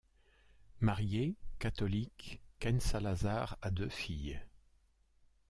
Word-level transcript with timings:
Marié, 0.79 1.35
catholique, 1.59 2.41
Ken 2.59 2.79
Salazar 2.79 3.59
a 3.61 3.69
deux 3.69 3.87
filles. 3.87 4.41